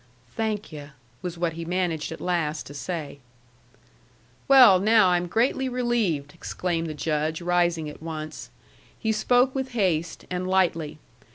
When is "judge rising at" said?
6.95-8.01